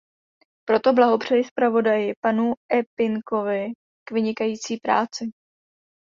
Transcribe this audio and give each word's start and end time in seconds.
Proto 0.65 0.93
blahopřeji 0.93 1.43
zpravodaji, 1.43 2.13
panu 2.21 2.53
Eppinkovi, 2.73 3.67
k 4.07 4.11
vynikající 4.11 4.77
práci. 4.77 5.25